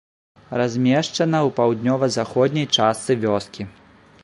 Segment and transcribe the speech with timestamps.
[0.61, 3.71] Размешчана ў паўднёва-заходняй частцы вёскі.